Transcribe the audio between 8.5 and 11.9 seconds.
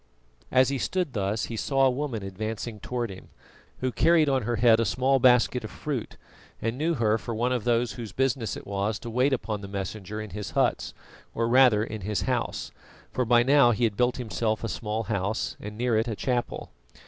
it was to wait upon the Messenger in his huts, or rather